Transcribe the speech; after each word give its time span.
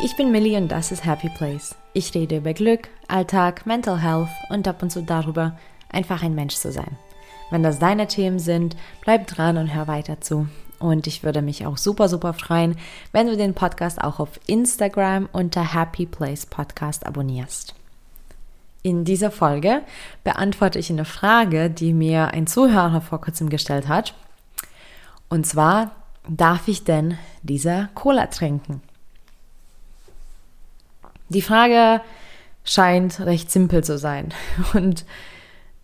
ich 0.00 0.14
bin 0.14 0.30
Millie 0.30 0.56
und 0.56 0.68
das 0.68 0.92
ist 0.92 1.04
Happy 1.04 1.28
Place. 1.28 1.74
Ich 1.92 2.14
rede 2.14 2.36
über 2.36 2.52
Glück, 2.52 2.88
Alltag, 3.08 3.66
Mental 3.66 4.00
Health 4.00 4.28
und 4.48 4.68
ab 4.68 4.82
und 4.82 4.90
zu 4.90 5.02
darüber, 5.02 5.58
einfach 5.88 6.22
ein 6.22 6.34
Mensch 6.34 6.54
zu 6.54 6.70
sein. 6.70 6.96
Wenn 7.50 7.62
das 7.62 7.78
deine 7.78 8.06
Themen 8.06 8.38
sind, 8.38 8.76
bleib 9.00 9.26
dran 9.26 9.56
und 9.56 9.74
hör 9.74 9.88
weiter 9.88 10.20
zu. 10.20 10.48
Und 10.78 11.08
ich 11.08 11.24
würde 11.24 11.42
mich 11.42 11.66
auch 11.66 11.76
super, 11.76 12.08
super 12.08 12.32
freuen, 12.32 12.76
wenn 13.10 13.26
du 13.26 13.36
den 13.36 13.54
Podcast 13.54 14.00
auch 14.00 14.20
auf 14.20 14.38
Instagram 14.46 15.28
unter 15.32 15.74
Happy 15.74 16.06
Place 16.06 16.46
Podcast 16.46 17.04
abonnierst. 17.04 17.74
In 18.82 19.04
dieser 19.04 19.32
Folge 19.32 19.82
beantworte 20.22 20.78
ich 20.78 20.90
eine 20.90 21.04
Frage, 21.04 21.68
die 21.70 21.92
mir 21.92 22.28
ein 22.28 22.46
Zuhörer 22.46 23.00
vor 23.00 23.20
kurzem 23.20 23.48
gestellt 23.48 23.88
hat. 23.88 24.14
Und 25.28 25.46
zwar, 25.46 25.90
darf 26.28 26.68
ich 26.68 26.84
denn 26.84 27.18
diese 27.42 27.88
Cola 27.94 28.26
trinken? 28.26 28.80
Die 31.28 31.42
Frage 31.42 32.00
scheint 32.64 33.20
recht 33.20 33.50
simpel 33.50 33.84
zu 33.84 33.98
sein. 33.98 34.32
Und 34.74 35.04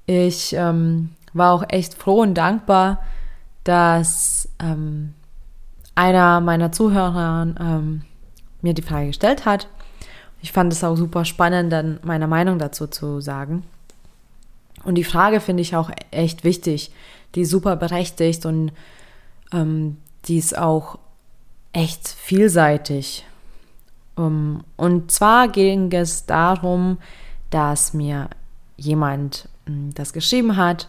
ich 0.07 0.55
ähm, 0.55 1.11
war 1.33 1.53
auch 1.53 1.65
echt 1.69 1.95
froh 1.95 2.21
und 2.21 2.35
dankbar, 2.35 3.03
dass 3.65 4.49
ähm, 4.61 5.15
einer 5.95 6.41
meiner 6.41 6.73
Zuhörer 6.73 7.47
ähm, 7.59 8.03
mir 8.61 8.75
die 8.75 8.83
Frage 8.83 9.09
gestellt 9.09 9.47
hat. 9.47 9.69
Ich 10.43 10.53
fand 10.53 10.73
es 10.73 10.85
auch 10.85 10.97
super 10.97 11.25
spannend, 11.25 11.73
dann 11.73 12.01
meine 12.03 12.27
Meinung 12.27 12.59
dazu 12.59 12.87
zu 12.87 13.21
sagen. 13.21 13.65
Und 14.85 14.97
die 14.97 15.05
Frage 15.05 15.41
finde 15.41 15.63
ich 15.63 15.75
auch 15.75 15.91
echt 16.11 16.45
wichtig. 16.45 16.93
Die 17.35 17.41
ist 17.41 17.51
super 17.51 17.77
berechtigt 17.77 18.45
und 18.45 18.73
ähm, 19.53 19.97
die 20.27 20.37
ist 20.37 20.57
auch 20.57 20.99
echt 21.73 22.09
vielseitig. 22.09 23.25
Um, 24.17 24.63
und 24.77 25.11
zwar 25.11 25.49
ging 25.49 25.91
es 25.93 26.27
darum, 26.27 26.99
dass 27.51 27.95
mir 27.95 28.29
jemand 28.77 29.49
hm, 29.67 29.93
das 29.95 30.13
geschrieben 30.13 30.57
hat, 30.57 30.89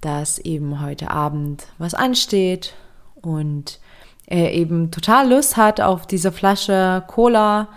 dass 0.00 0.38
eben 0.38 0.82
heute 0.82 1.10
Abend 1.10 1.66
was 1.78 1.94
ansteht 1.94 2.74
und 3.14 3.78
er 4.26 4.52
eben 4.52 4.90
total 4.90 5.30
Lust 5.30 5.56
hat 5.56 5.80
auf 5.80 6.06
diese 6.06 6.32
Flasche 6.32 7.04
Cola, 7.06 7.68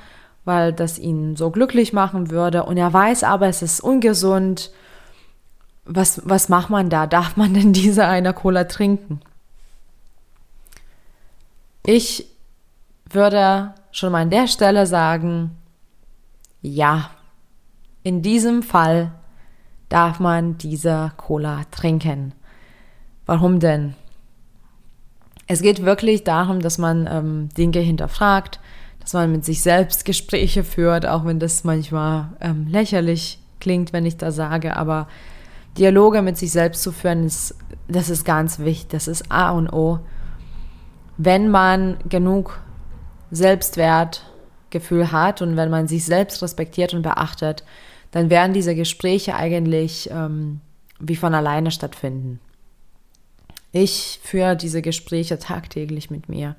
weil 0.45 0.71
das 0.71 0.97
ihn 0.97 1.35
so 1.35 1.49
glücklich 1.51 1.91
machen 1.93 2.29
würde. 2.29 2.63
Und 2.63 2.77
er 2.77 2.91
weiß 2.91 3.23
aber, 3.23 3.47
es 3.47 3.61
ist 3.61 3.81
ungesund. 3.81 4.71
Was, 5.85 6.21
was 6.25 6.49
macht 6.49 6.69
man 6.69 6.89
da? 6.89 7.07
Darf 7.07 7.35
man 7.37 7.53
denn 7.53 7.73
diese 7.73 8.05
eine 8.05 8.33
Cola 8.33 8.65
trinken? 8.65 9.21
Ich 11.85 12.27
würde 13.09 13.73
schon 13.97 14.11
mal 14.11 14.21
an 14.21 14.29
der 14.29 14.47
Stelle 14.47 14.85
sagen, 14.85 15.57
ja, 16.61 17.09
in 18.03 18.21
diesem 18.21 18.61
Fall 18.61 19.11
darf 19.89 20.19
man 20.19 20.57
diese 20.59 21.11
Cola 21.17 21.61
trinken. 21.71 22.33
Warum 23.25 23.59
denn? 23.59 23.95
Es 25.47 25.61
geht 25.61 25.83
wirklich 25.83 26.23
darum, 26.23 26.59
dass 26.59 26.77
man 26.77 27.09
ähm, 27.09 27.49
Dinge 27.57 27.79
hinterfragt, 27.79 28.59
dass 28.99 29.13
man 29.13 29.31
mit 29.31 29.45
sich 29.45 29.61
selbst 29.61 30.05
Gespräche 30.05 30.63
führt, 30.63 31.07
auch 31.07 31.25
wenn 31.25 31.39
das 31.39 31.63
manchmal 31.63 32.29
ähm, 32.39 32.67
lächerlich 32.67 33.39
klingt, 33.59 33.93
wenn 33.93 34.05
ich 34.05 34.17
da 34.17 34.31
sage, 34.31 34.75
aber 34.75 35.07
Dialoge 35.77 36.21
mit 36.21 36.37
sich 36.37 36.51
selbst 36.51 36.83
zu 36.83 36.91
führen, 36.91 37.25
ist, 37.25 37.55
das 37.87 38.09
ist 38.11 38.25
ganz 38.25 38.59
wichtig, 38.59 38.89
das 38.89 39.07
ist 39.07 39.31
A 39.31 39.51
und 39.51 39.73
O. 39.73 39.99
Wenn 41.17 41.49
man 41.49 41.97
genug 42.07 42.59
Selbstwertgefühl 43.31 45.11
hat 45.11 45.41
und 45.41 45.55
wenn 45.57 45.69
man 45.69 45.87
sich 45.87 46.05
selbst 46.05 46.41
respektiert 46.41 46.93
und 46.93 47.01
beachtet, 47.01 47.63
dann 48.11 48.29
werden 48.29 48.53
diese 48.53 48.75
Gespräche 48.75 49.35
eigentlich 49.35 50.09
ähm, 50.11 50.61
wie 50.99 51.15
von 51.15 51.33
alleine 51.33 51.71
stattfinden. 51.71 52.39
Ich 53.71 54.19
führe 54.23 54.55
diese 54.55 54.81
Gespräche 54.81 55.37
tagtäglich 55.39 56.09
mit 56.09 56.29
mir. 56.29 56.55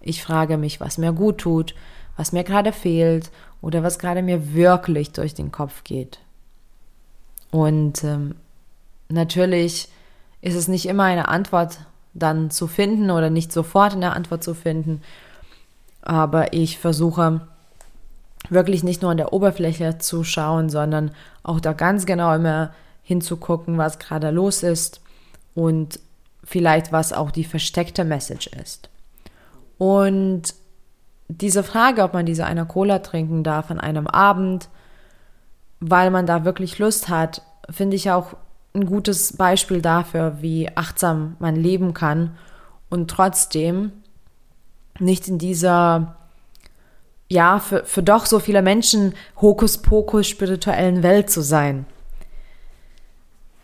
Ich 0.00 0.22
frage 0.22 0.56
mich, 0.56 0.80
was 0.80 0.98
mir 0.98 1.12
gut 1.12 1.38
tut, 1.38 1.74
was 2.16 2.32
mir 2.32 2.44
gerade 2.44 2.72
fehlt 2.72 3.30
oder 3.60 3.82
was 3.82 3.98
gerade 3.98 4.22
mir 4.22 4.54
wirklich 4.54 5.12
durch 5.12 5.34
den 5.34 5.52
Kopf 5.52 5.84
geht. 5.84 6.20
Und 7.50 8.04
ähm, 8.04 8.36
natürlich 9.08 9.88
ist 10.40 10.54
es 10.54 10.68
nicht 10.68 10.86
immer 10.86 11.04
eine 11.04 11.28
Antwort 11.28 11.80
dann 12.14 12.50
zu 12.50 12.66
finden 12.66 13.10
oder 13.10 13.30
nicht 13.30 13.52
sofort 13.52 13.92
eine 13.94 14.12
Antwort 14.12 14.42
zu 14.42 14.54
finden. 14.54 15.02
Aber 16.02 16.52
ich 16.52 16.78
versuche 16.78 17.40
wirklich 18.48 18.82
nicht 18.82 19.02
nur 19.02 19.10
an 19.10 19.16
der 19.16 19.32
Oberfläche 19.32 19.98
zu 19.98 20.24
schauen, 20.24 20.70
sondern 20.70 21.12
auch 21.42 21.60
da 21.60 21.72
ganz 21.72 22.06
genau 22.06 22.34
immer 22.34 22.72
hinzugucken, 23.02 23.78
was 23.78 23.98
gerade 23.98 24.30
los 24.30 24.62
ist 24.62 25.00
und 25.54 26.00
vielleicht 26.44 26.92
was 26.92 27.12
auch 27.12 27.30
die 27.30 27.44
versteckte 27.44 28.04
Message 28.04 28.48
ist. 28.48 28.88
Und 29.78 30.54
diese 31.28 31.62
Frage, 31.62 32.02
ob 32.02 32.12
man 32.12 32.26
diese 32.26 32.44
eine 32.44 32.66
Cola 32.66 33.00
trinken 33.00 33.44
darf 33.44 33.70
an 33.70 33.80
einem 33.80 34.06
Abend, 34.06 34.68
weil 35.80 36.10
man 36.10 36.26
da 36.26 36.44
wirklich 36.44 36.78
Lust 36.78 37.08
hat, 37.08 37.42
finde 37.68 37.96
ich 37.96 38.10
auch 38.10 38.34
ein 38.74 38.86
gutes 38.86 39.36
Beispiel 39.36 39.80
dafür, 39.80 40.38
wie 40.40 40.68
achtsam 40.76 41.36
man 41.38 41.56
leben 41.56 41.94
kann 41.94 42.36
und 42.88 43.10
trotzdem 43.10 43.92
nicht 45.00 45.28
in 45.28 45.38
dieser, 45.38 46.16
ja, 47.28 47.58
für, 47.58 47.84
für 47.84 48.02
doch 48.02 48.26
so 48.26 48.38
viele 48.38 48.62
Menschen 48.62 49.14
Hokuspokus 49.40 50.26
spirituellen 50.26 51.02
Welt 51.02 51.30
zu 51.30 51.42
sein. 51.42 51.86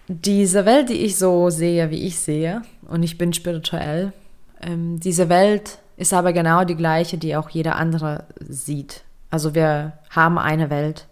Diese 0.08 0.64
Welt, 0.66 0.88
die 0.88 1.04
ich 1.04 1.16
so 1.16 1.50
sehe, 1.50 1.90
wie 1.90 2.06
ich 2.06 2.18
sehe, 2.18 2.62
und 2.88 3.02
ich 3.02 3.18
bin 3.18 3.32
spirituell, 3.32 4.12
ähm, 4.62 5.00
diese 5.00 5.28
Welt 5.28 5.78
ist 5.96 6.12
aber 6.12 6.32
genau 6.32 6.64
die 6.64 6.76
gleiche, 6.76 7.18
die 7.18 7.36
auch 7.36 7.50
jeder 7.50 7.76
andere 7.76 8.24
sieht. 8.38 9.02
Also 9.30 9.54
wir 9.54 9.94
haben 10.10 10.38
eine 10.38 10.70
Welt. 10.70 11.06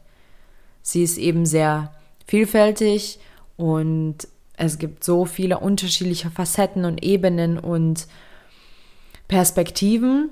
Sie 0.83 1.03
ist 1.03 1.19
eben 1.19 1.47
sehr 1.47 1.93
vielfältig 2.27 3.19
und 3.56 4.29
es 4.56 4.79
gibt 4.79 5.03
so 5.03 5.25
viele 5.25 5.59
unterschiedliche 5.59 6.31
Facetten 6.31 6.85
und 6.85 7.03
Ebenen 7.03 7.59
und 7.59 8.06
Perspektiven. 9.29 10.31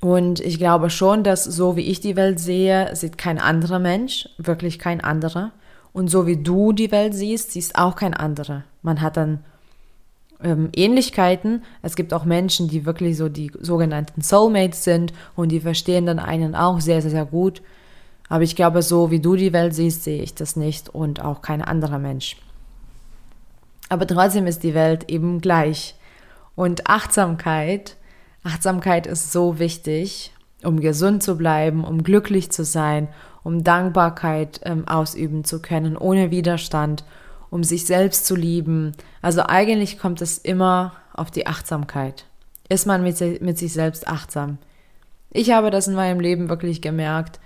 Und 0.00 0.40
ich 0.40 0.58
glaube 0.58 0.90
schon, 0.90 1.22
dass 1.22 1.44
so 1.44 1.76
wie 1.76 1.82
ich 1.82 2.00
die 2.00 2.16
Welt 2.16 2.40
sehe, 2.40 2.94
sieht 2.96 3.18
kein 3.18 3.38
anderer 3.38 3.78
Mensch, 3.78 4.28
wirklich 4.38 4.78
kein 4.78 5.00
anderer. 5.00 5.52
Und 5.92 6.08
so 6.08 6.26
wie 6.26 6.36
du 6.36 6.72
die 6.72 6.90
Welt 6.90 7.14
siehst, 7.14 7.52
siehst 7.52 7.76
auch 7.76 7.96
kein 7.96 8.14
anderer. 8.14 8.64
Man 8.82 9.00
hat 9.00 9.16
dann 9.16 9.44
ähm, 10.42 10.70
Ähnlichkeiten. 10.74 11.62
Es 11.82 11.96
gibt 11.96 12.12
auch 12.14 12.24
Menschen, 12.24 12.68
die 12.68 12.84
wirklich 12.84 13.16
so 13.16 13.28
die 13.28 13.52
sogenannten 13.60 14.22
Soulmates 14.22 14.84
sind 14.84 15.12
und 15.36 15.50
die 15.50 15.60
verstehen 15.60 16.06
dann 16.06 16.18
einen 16.18 16.54
auch 16.54 16.80
sehr, 16.80 17.02
sehr, 17.02 17.10
sehr 17.10 17.26
gut. 17.26 17.62
Aber 18.28 18.42
ich 18.42 18.56
glaube, 18.56 18.82
so 18.82 19.10
wie 19.10 19.20
du 19.20 19.36
die 19.36 19.52
Welt 19.52 19.74
siehst, 19.74 20.04
sehe 20.04 20.22
ich 20.22 20.34
das 20.34 20.56
nicht 20.56 20.88
und 20.88 21.22
auch 21.22 21.42
kein 21.42 21.62
anderer 21.62 21.98
Mensch. 21.98 22.36
Aber 23.88 24.06
trotzdem 24.06 24.46
ist 24.46 24.62
die 24.62 24.74
Welt 24.74 25.10
eben 25.10 25.40
gleich. 25.40 25.94
Und 26.54 26.86
Achtsamkeit, 26.86 27.96
Achtsamkeit 28.44 29.06
ist 29.06 29.32
so 29.32 29.58
wichtig, 29.58 30.32
um 30.62 30.80
gesund 30.80 31.22
zu 31.22 31.36
bleiben, 31.36 31.84
um 31.84 32.02
glücklich 32.02 32.50
zu 32.50 32.64
sein, 32.64 33.08
um 33.42 33.64
Dankbarkeit 33.64 34.60
ähm, 34.64 34.86
ausüben 34.86 35.44
zu 35.44 35.60
können, 35.60 35.96
ohne 35.96 36.30
Widerstand, 36.30 37.04
um 37.50 37.64
sich 37.64 37.86
selbst 37.86 38.26
zu 38.26 38.36
lieben. 38.36 38.92
Also 39.20 39.42
eigentlich 39.42 39.98
kommt 39.98 40.22
es 40.22 40.38
immer 40.38 40.92
auf 41.12 41.30
die 41.30 41.46
Achtsamkeit. 41.46 42.26
Ist 42.68 42.86
man 42.86 43.02
mit, 43.02 43.42
mit 43.42 43.58
sich 43.58 43.72
selbst 43.72 44.06
achtsam? 44.08 44.58
Ich 45.30 45.50
habe 45.50 45.70
das 45.70 45.88
in 45.88 45.94
meinem 45.94 46.20
Leben 46.20 46.48
wirklich 46.48 46.80
gemerkt, 46.80 47.40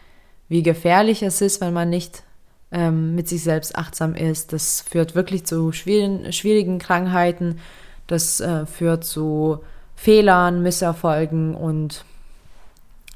wie 0.48 0.62
gefährlich 0.62 1.22
es 1.22 1.40
ist, 1.40 1.60
wenn 1.60 1.72
man 1.72 1.90
nicht 1.90 2.22
ähm, 2.70 3.14
mit 3.14 3.28
sich 3.28 3.42
selbst 3.42 3.76
achtsam 3.76 4.14
ist. 4.14 4.52
Das 4.52 4.80
führt 4.80 5.14
wirklich 5.14 5.46
zu 5.46 5.72
schwierigen, 5.72 6.32
schwierigen 6.32 6.78
Krankheiten, 6.78 7.58
das 8.06 8.40
äh, 8.40 8.66
führt 8.66 9.04
zu 9.04 9.60
Fehlern, 9.94 10.62
Misserfolgen 10.62 11.54
und 11.54 12.04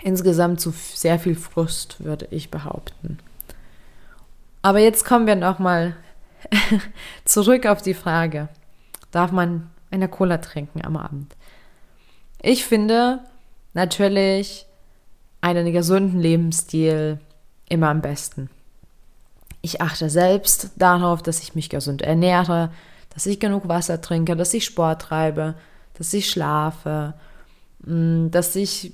insgesamt 0.03 0.61
zu 0.61 0.71
sehr 0.71 1.19
viel 1.19 1.35
Frust, 1.35 2.03
würde 2.03 2.27
ich 2.31 2.51
behaupten. 2.51 3.19
Aber 4.63 4.79
jetzt 4.79 5.05
kommen 5.05 5.27
wir 5.27 5.37
nochmal 5.37 5.97
zurück 7.25 7.67
auf 7.67 7.83
die 7.83 7.95
Frage, 7.95 8.49
darf 9.11 9.33
man 9.33 9.71
eine 9.91 10.09
Cola 10.09 10.39
trinken 10.39 10.85
am 10.85 10.97
Abend? 10.97 11.35
Ich 12.43 12.65
finde 12.65 13.21
natürlich 13.75 14.67
einen 15.41 15.73
gesunden 15.73 16.21
Lebensstil 16.21 17.19
immer 17.69 17.89
am 17.89 18.01
besten. 18.01 18.51
Ich 19.63 19.81
achte 19.81 20.09
selbst 20.09 20.71
darauf, 20.77 21.23
dass 21.23 21.43
ich 21.43 21.55
mich 21.55 21.69
gesund 21.69 22.03
ernähre, 22.03 22.71
dass 23.13 23.27
ich 23.27 23.41
genug 23.41 23.69
Wasser 23.69 24.01
trinke, 24.01 24.37
dass 24.37 24.55
ich 24.55 24.65
Sport 24.65 25.03
treibe, 25.03 25.55
dass 25.95 26.13
ich 26.13 26.31
schlafe, 26.31 27.15
mm, 27.85 28.31
dass 28.31 28.57
ich 28.57 28.93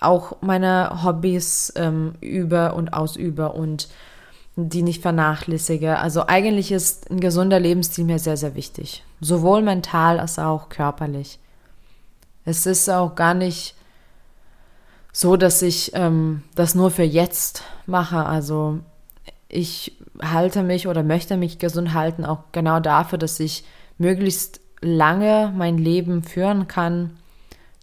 auch 0.00 0.40
meine 0.40 1.04
Hobbys 1.04 1.72
ähm, 1.76 2.14
über 2.20 2.74
und 2.74 2.92
ausübe 2.92 3.52
und 3.52 3.88
die 4.56 4.82
nicht 4.82 5.02
vernachlässige. 5.02 5.98
Also 5.98 6.26
eigentlich 6.26 6.72
ist 6.72 7.10
ein 7.10 7.20
gesunder 7.20 7.60
Lebensstil 7.60 8.04
mir 8.04 8.18
sehr, 8.18 8.36
sehr 8.36 8.54
wichtig. 8.54 9.04
Sowohl 9.20 9.62
mental 9.62 10.18
als 10.18 10.38
auch 10.38 10.68
körperlich. 10.68 11.38
Es 12.44 12.66
ist 12.66 12.88
auch 12.88 13.14
gar 13.14 13.34
nicht 13.34 13.74
so, 15.12 15.36
dass 15.36 15.62
ich 15.62 15.92
ähm, 15.94 16.42
das 16.54 16.74
nur 16.74 16.90
für 16.90 17.02
jetzt 17.02 17.62
mache. 17.86 18.24
Also 18.24 18.80
ich 19.50 19.96
halte 20.22 20.62
mich 20.62 20.86
oder 20.86 21.02
möchte 21.02 21.36
mich 21.36 21.58
gesund 21.58 21.92
halten, 21.92 22.24
auch 22.24 22.44
genau 22.52 22.80
dafür, 22.80 23.18
dass 23.18 23.40
ich 23.40 23.64
möglichst 23.98 24.60
lange 24.80 25.52
mein 25.56 25.76
Leben 25.76 26.22
führen 26.22 26.68
kann, 26.68 27.16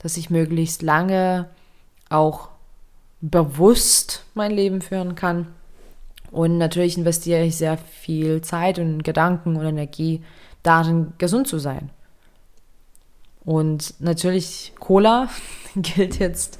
dass 0.01 0.17
ich 0.17 0.29
möglichst 0.29 0.81
lange 0.81 1.49
auch 2.09 2.49
bewusst 3.21 4.23
mein 4.33 4.51
Leben 4.51 4.81
führen 4.81 5.15
kann. 5.15 5.47
Und 6.31 6.57
natürlich 6.57 6.97
investiere 6.97 7.43
ich 7.43 7.57
sehr 7.57 7.77
viel 7.77 8.41
Zeit 8.41 8.79
und 8.79 9.03
Gedanken 9.03 9.55
und 9.55 9.65
Energie 9.65 10.23
darin, 10.63 11.13
gesund 11.17 11.47
zu 11.47 11.59
sein. 11.59 11.89
Und 13.43 13.93
natürlich 13.99 14.73
Cola 14.79 15.29
gilt 15.75 16.19
jetzt 16.19 16.59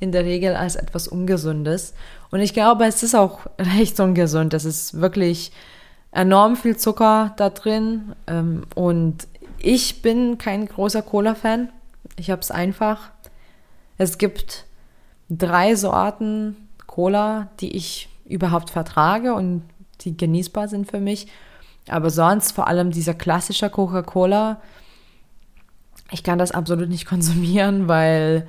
in 0.00 0.12
der 0.12 0.24
Regel 0.24 0.54
als 0.54 0.76
etwas 0.76 1.08
Ungesundes. 1.08 1.94
Und 2.30 2.40
ich 2.40 2.54
glaube, 2.54 2.84
es 2.86 3.02
ist 3.02 3.14
auch 3.14 3.40
recht 3.58 3.98
ungesund. 4.00 4.54
Es 4.54 4.64
ist 4.64 5.00
wirklich 5.00 5.52
enorm 6.12 6.56
viel 6.56 6.76
Zucker 6.76 7.34
da 7.36 7.50
drin. 7.50 8.14
Ähm, 8.26 8.64
und 8.74 9.26
ich 9.58 10.02
bin 10.02 10.38
kein 10.38 10.66
großer 10.66 11.02
Cola-Fan. 11.02 11.70
Ich 12.16 12.30
habe 12.30 12.40
es 12.40 12.50
einfach. 12.50 13.10
Es 13.98 14.18
gibt 14.18 14.64
drei 15.28 15.74
Sorten 15.74 16.56
Cola, 16.86 17.48
die 17.60 17.76
ich 17.76 18.08
überhaupt 18.24 18.70
vertrage 18.70 19.34
und 19.34 19.62
die 20.02 20.16
genießbar 20.16 20.68
sind 20.68 20.90
für 20.90 21.00
mich. 21.00 21.26
Aber 21.88 22.10
sonst 22.10 22.52
vor 22.52 22.66
allem 22.66 22.90
dieser 22.90 23.14
klassische 23.14 23.70
Coca-Cola, 23.70 24.60
ich 26.10 26.22
kann 26.22 26.38
das 26.38 26.52
absolut 26.52 26.88
nicht 26.88 27.06
konsumieren, 27.08 27.88
weil 27.88 28.46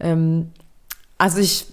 ähm, 0.00 0.52
also 1.18 1.38
ich, 1.38 1.66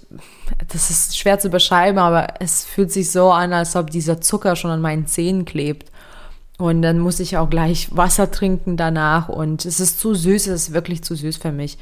das 0.67 0.89
ist 0.89 1.17
schwer 1.17 1.39
zu 1.39 1.49
beschreiben, 1.49 1.97
aber 1.97 2.35
es 2.39 2.63
fühlt 2.63 2.91
sich 2.91 3.11
so 3.11 3.31
an, 3.31 3.53
als 3.53 3.75
ob 3.75 3.89
dieser 3.89 4.21
Zucker 4.21 4.55
schon 4.55 4.71
an 4.71 4.81
meinen 4.81 5.07
Zähnen 5.07 5.45
klebt. 5.45 5.91
Und 6.57 6.83
dann 6.83 6.99
muss 6.99 7.19
ich 7.19 7.37
auch 7.37 7.49
gleich 7.49 7.95
Wasser 7.95 8.29
trinken 8.29 8.77
danach 8.77 9.29
und 9.29 9.65
es 9.65 9.79
ist 9.79 9.99
zu 9.99 10.13
süß, 10.13 10.47
es 10.47 10.67
ist 10.67 10.73
wirklich 10.73 11.03
zu 11.03 11.15
süß 11.15 11.37
für 11.37 11.51
mich. 11.51 11.79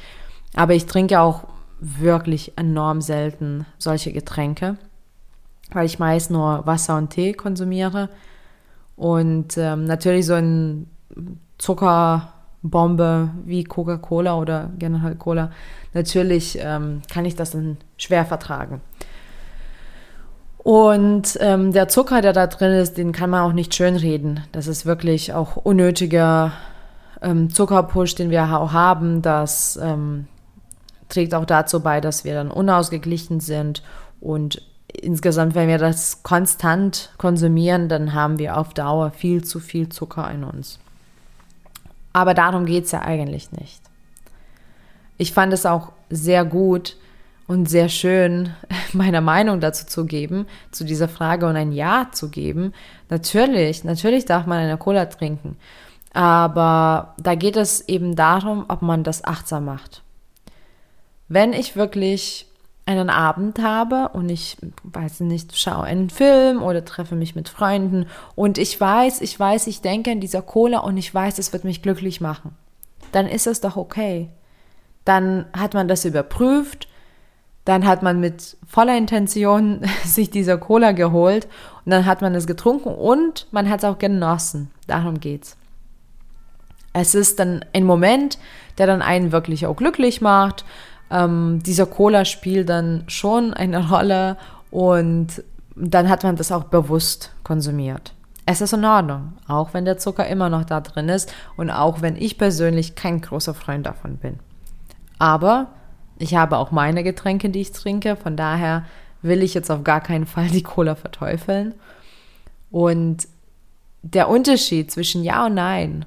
Aber 0.54 0.74
ich 0.74 0.86
trinke 0.86 1.20
auch 1.20 1.44
wirklich 1.80 2.56
enorm 2.56 3.02
selten 3.02 3.66
solche 3.78 4.12
Getränke, 4.12 4.76
weil 5.70 5.86
ich 5.86 5.98
meist 5.98 6.30
nur 6.30 6.66
Wasser 6.66 6.96
und 6.96 7.10
Tee 7.10 7.34
konsumiere. 7.34 8.08
Und 8.96 9.58
ähm, 9.58 9.84
natürlich 9.84 10.26
so 10.26 10.34
ein 10.34 10.86
Zucker 11.58 12.32
Bombe 12.62 13.30
wie 13.44 13.64
Coca-Cola 13.64 14.36
oder 14.36 14.70
generell 14.78 15.14
Cola, 15.14 15.50
natürlich 15.94 16.58
ähm, 16.60 17.02
kann 17.10 17.24
ich 17.24 17.34
das 17.34 17.52
dann 17.52 17.78
schwer 17.96 18.24
vertragen. 18.24 18.80
Und 20.58 21.38
ähm, 21.40 21.72
der 21.72 21.88
Zucker, 21.88 22.20
der 22.20 22.34
da 22.34 22.46
drin 22.46 22.72
ist, 22.72 22.98
den 22.98 23.12
kann 23.12 23.30
man 23.30 23.42
auch 23.42 23.54
nicht 23.54 23.74
schönreden. 23.74 24.40
Das 24.52 24.66
ist 24.66 24.84
wirklich 24.84 25.32
auch 25.32 25.56
unnötiger 25.56 26.52
ähm, 27.22 27.48
Zuckerpush, 27.48 28.14
den 28.14 28.30
wir 28.30 28.44
auch 28.44 28.72
haben. 28.72 29.22
Das 29.22 29.78
ähm, 29.82 30.26
trägt 31.08 31.34
auch 31.34 31.46
dazu 31.46 31.80
bei, 31.80 32.02
dass 32.02 32.24
wir 32.24 32.34
dann 32.34 32.50
unausgeglichen 32.50 33.40
sind. 33.40 33.82
Und 34.20 34.62
insgesamt, 34.92 35.54
wenn 35.54 35.68
wir 35.68 35.78
das 35.78 36.22
konstant 36.22 37.10
konsumieren, 37.16 37.88
dann 37.88 38.12
haben 38.12 38.38
wir 38.38 38.58
auf 38.58 38.74
Dauer 38.74 39.12
viel 39.12 39.42
zu 39.42 39.60
viel 39.60 39.88
Zucker 39.88 40.30
in 40.30 40.44
uns. 40.44 40.78
Aber 42.12 42.34
darum 42.34 42.66
geht 42.66 42.84
es 42.84 42.92
ja 42.92 43.02
eigentlich 43.02 43.52
nicht. 43.52 43.80
Ich 45.16 45.32
fand 45.32 45.52
es 45.52 45.66
auch 45.66 45.92
sehr 46.08 46.44
gut 46.44 46.96
und 47.46 47.68
sehr 47.68 47.88
schön, 47.88 48.54
meine 48.92 49.20
Meinung 49.20 49.60
dazu 49.60 49.86
zu 49.86 50.06
geben, 50.06 50.46
zu 50.70 50.84
dieser 50.84 51.08
Frage 51.08 51.46
und 51.46 51.56
ein 51.56 51.72
Ja 51.72 52.08
zu 52.12 52.30
geben. 52.30 52.72
Natürlich, 53.08 53.84
natürlich 53.84 54.24
darf 54.24 54.46
man 54.46 54.58
eine 54.58 54.78
Cola 54.78 55.06
trinken. 55.06 55.56
Aber 56.12 57.14
da 57.18 57.34
geht 57.34 57.56
es 57.56 57.88
eben 57.88 58.16
darum, 58.16 58.64
ob 58.68 58.82
man 58.82 59.04
das 59.04 59.24
achtsam 59.24 59.64
macht. 59.64 60.02
Wenn 61.28 61.52
ich 61.52 61.76
wirklich 61.76 62.49
einen 62.90 63.10
Abend 63.10 63.60
habe 63.60 64.10
und 64.12 64.28
ich 64.28 64.56
weiß 64.82 65.20
nicht, 65.20 65.56
schaue 65.56 65.84
einen 65.84 66.10
Film 66.10 66.62
oder 66.62 66.84
treffe 66.84 67.14
mich 67.14 67.34
mit 67.34 67.48
Freunden 67.48 68.06
und 68.34 68.58
ich 68.58 68.80
weiß, 68.80 69.20
ich 69.20 69.38
weiß, 69.38 69.66
ich 69.68 69.80
denke 69.80 70.10
an 70.10 70.20
dieser 70.20 70.42
Cola 70.42 70.80
und 70.80 70.96
ich 70.96 71.14
weiß, 71.14 71.38
es 71.38 71.52
wird 71.52 71.64
mich 71.64 71.82
glücklich 71.82 72.20
machen, 72.20 72.56
dann 73.12 73.26
ist 73.26 73.46
es 73.46 73.60
doch 73.60 73.76
okay. 73.76 74.28
Dann 75.04 75.46
hat 75.56 75.74
man 75.74 75.88
das 75.88 76.04
überprüft, 76.04 76.88
dann 77.64 77.86
hat 77.86 78.02
man 78.02 78.20
mit 78.20 78.56
voller 78.66 78.96
Intention 78.96 79.82
sich 80.04 80.30
dieser 80.30 80.58
Cola 80.58 80.92
geholt 80.92 81.46
und 81.84 81.92
dann 81.92 82.06
hat 82.06 82.22
man 82.22 82.34
es 82.34 82.46
getrunken 82.46 82.88
und 82.88 83.46
man 83.52 83.70
hat 83.70 83.78
es 83.78 83.84
auch 83.84 83.98
genossen. 83.98 84.70
Darum 84.86 85.20
geht's. 85.20 85.56
Es 86.92 87.14
ist 87.14 87.38
dann 87.38 87.64
ein 87.72 87.84
Moment, 87.84 88.38
der 88.78 88.88
dann 88.88 89.00
einen 89.00 89.30
wirklich 89.30 89.66
auch 89.66 89.76
glücklich 89.76 90.20
macht 90.20 90.64
ähm, 91.10 91.60
dieser 91.64 91.86
Cola 91.86 92.24
spielt 92.24 92.68
dann 92.68 93.04
schon 93.08 93.52
eine 93.54 93.88
Rolle 93.90 94.36
und 94.70 95.42
dann 95.76 96.08
hat 96.08 96.22
man 96.22 96.36
das 96.36 96.52
auch 96.52 96.64
bewusst 96.64 97.32
konsumiert. 97.42 98.14
Es 98.46 98.60
ist 98.60 98.72
in 98.72 98.84
Ordnung, 98.84 99.34
auch 99.46 99.74
wenn 99.74 99.84
der 99.84 99.98
Zucker 99.98 100.26
immer 100.26 100.48
noch 100.48 100.64
da 100.64 100.80
drin 100.80 101.08
ist 101.08 101.32
und 101.56 101.70
auch 101.70 102.02
wenn 102.02 102.16
ich 102.16 102.38
persönlich 102.38 102.94
kein 102.94 103.20
großer 103.20 103.54
Freund 103.54 103.86
davon 103.86 104.16
bin. 104.16 104.38
Aber 105.18 105.68
ich 106.18 106.34
habe 106.34 106.58
auch 106.58 106.70
meine 106.70 107.04
Getränke, 107.04 107.50
die 107.50 107.60
ich 107.60 107.72
trinke, 107.72 108.16
von 108.16 108.36
daher 108.36 108.84
will 109.22 109.42
ich 109.42 109.54
jetzt 109.54 109.70
auf 109.70 109.84
gar 109.84 110.00
keinen 110.00 110.26
Fall 110.26 110.48
die 110.48 110.62
Cola 110.62 110.94
verteufeln. 110.94 111.74
Und 112.70 113.28
der 114.02 114.28
Unterschied 114.28 114.90
zwischen 114.90 115.22
Ja 115.22 115.46
und 115.46 115.54
Nein 115.54 116.04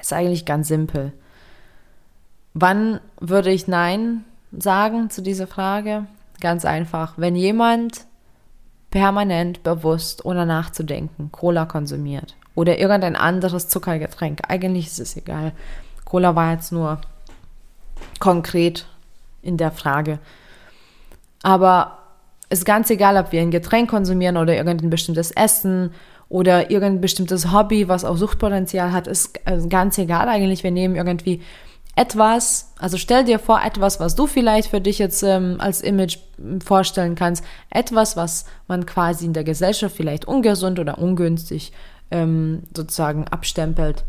ist 0.00 0.12
eigentlich 0.12 0.44
ganz 0.44 0.68
simpel. 0.68 1.12
Wann 2.60 2.98
würde 3.20 3.52
ich 3.52 3.68
Nein 3.68 4.24
sagen 4.50 5.10
zu 5.10 5.22
dieser 5.22 5.46
Frage? 5.46 6.06
Ganz 6.40 6.64
einfach, 6.64 7.14
wenn 7.16 7.36
jemand 7.36 8.06
permanent 8.90 9.62
bewusst 9.62 10.24
ohne 10.24 10.44
nachzudenken 10.44 11.30
Cola 11.30 11.66
konsumiert 11.66 12.34
oder 12.56 12.78
irgendein 12.80 13.14
anderes 13.14 13.68
Zuckergetränk, 13.68 14.40
eigentlich 14.48 14.88
ist 14.88 14.98
es 14.98 15.16
egal. 15.16 15.52
Cola 16.04 16.34
war 16.34 16.52
jetzt 16.52 16.72
nur 16.72 17.00
konkret 18.18 18.86
in 19.40 19.56
der 19.56 19.70
Frage. 19.70 20.18
Aber 21.44 21.98
es 22.48 22.60
ist 22.60 22.64
ganz 22.64 22.90
egal, 22.90 23.16
ob 23.18 23.30
wir 23.30 23.40
ein 23.40 23.52
Getränk 23.52 23.88
konsumieren 23.88 24.36
oder 24.36 24.56
irgendein 24.56 24.90
bestimmtes 24.90 25.30
Essen 25.30 25.92
oder 26.28 26.72
irgendein 26.72 27.00
bestimmtes 27.00 27.52
Hobby, 27.52 27.86
was 27.86 28.04
auch 28.04 28.16
Suchtpotenzial 28.16 28.92
hat, 28.92 29.06
ist 29.06 29.38
ganz 29.70 29.96
egal 29.98 30.28
eigentlich. 30.28 30.64
Wir 30.64 30.72
nehmen 30.72 30.96
irgendwie 30.96 31.40
etwas, 31.98 32.72
also 32.78 32.96
stell 32.96 33.24
dir 33.24 33.40
vor, 33.40 33.60
etwas, 33.60 33.98
was 33.98 34.14
du 34.14 34.28
vielleicht 34.28 34.70
für 34.70 34.80
dich 34.80 35.00
jetzt 35.00 35.24
ähm, 35.24 35.56
als 35.58 35.80
Image 35.80 36.18
vorstellen 36.64 37.16
kannst, 37.16 37.42
etwas, 37.70 38.16
was 38.16 38.44
man 38.68 38.86
quasi 38.86 39.26
in 39.26 39.32
der 39.32 39.42
Gesellschaft 39.42 39.96
vielleicht 39.96 40.24
ungesund 40.24 40.78
oder 40.78 40.98
ungünstig 40.98 41.72
ähm, 42.12 42.62
sozusagen 42.72 43.26
abstempelt. 43.26 44.04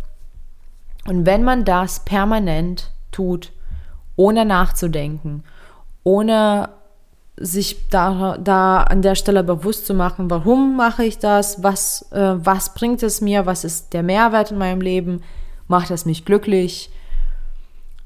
Und 1.08 1.26
wenn 1.26 1.44
man 1.44 1.66
das 1.66 2.06
permanent 2.06 2.92
tut, 3.12 3.52
ohne 4.16 4.46
nachzudenken, 4.46 5.44
ohne 6.04 6.70
sich 7.38 7.90
da, 7.90 8.38
da 8.38 8.84
an 8.84 9.02
der 9.02 9.16
Stelle 9.16 9.44
bewusst 9.44 9.88
zu 9.88 9.96
machen, 9.96 10.30
warum 10.30 10.78
mache 10.78 11.06
ich 11.06 11.18
das, 11.18 11.64
was, 11.64 12.12
äh, 12.12 12.36
was 12.36 12.76
bringt 12.76 13.02
es 13.02 13.20
mir, 13.20 13.48
was 13.48 13.64
ist 13.64 13.94
der 13.94 14.04
Mehrwert 14.04 14.52
in 14.52 14.60
meinem 14.60 14.82
Leben, 14.82 15.24
macht 15.68 15.90
es 15.90 16.06
mich 16.06 16.24
glücklich, 16.24 16.92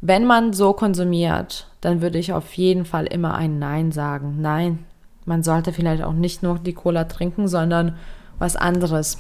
wenn 0.06 0.26
man 0.26 0.52
so 0.52 0.74
konsumiert, 0.74 1.68
dann 1.80 2.02
würde 2.02 2.20
ich 2.20 2.34
auf 2.34 2.54
jeden 2.56 2.84
Fall 2.84 3.06
immer 3.06 3.36
ein 3.36 3.58
Nein 3.58 3.94
sagen. 3.94 4.42
Nein, 4.42 4.80
man 5.24 5.44
sollte 5.44 5.72
vielleicht 5.72 6.04
auch 6.04 6.12
nicht 6.12 6.44
nur 6.44 6.60
die 6.60 6.74
Cola 6.74 7.06
trinken, 7.06 7.48
sondern 7.48 7.96
was 8.38 8.58
anderes. 8.58 9.18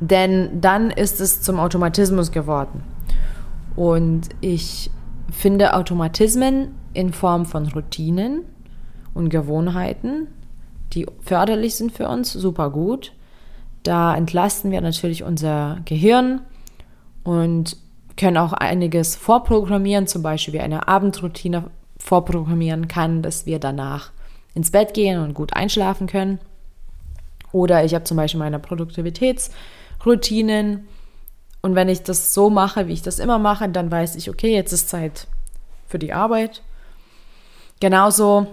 Denn 0.00 0.60
dann 0.60 0.90
ist 0.90 1.20
es 1.20 1.40
zum 1.40 1.60
Automatismus 1.60 2.32
geworden. 2.32 2.82
Und 3.76 4.28
ich 4.40 4.90
finde 5.30 5.74
Automatismen 5.74 6.74
in 6.92 7.12
Form 7.12 7.46
von 7.46 7.68
Routinen 7.68 8.42
und 9.14 9.28
Gewohnheiten, 9.28 10.26
die 10.94 11.06
förderlich 11.20 11.76
sind 11.76 11.92
für 11.92 12.08
uns, 12.08 12.32
super 12.32 12.70
gut. 12.70 13.12
Da 13.84 14.16
entlasten 14.16 14.72
wir 14.72 14.80
natürlich 14.80 15.22
unser 15.22 15.78
Gehirn 15.84 16.40
und 17.22 17.76
können 18.18 18.36
auch 18.36 18.52
einiges 18.52 19.16
vorprogrammieren, 19.16 20.06
zum 20.06 20.22
Beispiel 20.22 20.52
wie 20.52 20.60
eine 20.60 20.86
Abendroutine 20.88 21.70
vorprogrammieren 21.98 22.88
kann, 22.88 23.22
dass 23.22 23.46
wir 23.46 23.58
danach 23.58 24.10
ins 24.54 24.72
Bett 24.72 24.92
gehen 24.92 25.22
und 25.22 25.32
gut 25.34 25.54
einschlafen 25.54 26.06
können. 26.06 26.38
Oder 27.52 27.84
ich 27.84 27.94
habe 27.94 28.04
zum 28.04 28.18
Beispiel 28.18 28.40
meine 28.40 28.58
Produktivitätsroutinen. 28.58 30.86
Und 31.62 31.74
wenn 31.74 31.88
ich 31.88 32.02
das 32.02 32.34
so 32.34 32.50
mache, 32.50 32.88
wie 32.88 32.92
ich 32.92 33.00
das 33.02 33.18
immer 33.18 33.38
mache, 33.38 33.66
dann 33.68 33.90
weiß 33.90 34.14
ich, 34.16 34.28
okay, 34.28 34.54
jetzt 34.54 34.72
ist 34.72 34.90
Zeit 34.90 35.26
für 35.86 35.98
die 35.98 36.12
Arbeit. 36.12 36.62
Genauso, 37.80 38.46